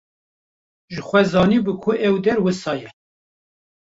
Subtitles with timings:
[0.93, 2.89] Jixwe zanibû ku ev der wisa ye.